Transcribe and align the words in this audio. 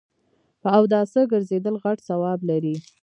په 0.61 0.69
اوداسه 0.79 1.19
ګرځیدل 1.31 1.75
غټ 1.83 1.97
ثواب 2.09 2.39
لري 2.49 2.75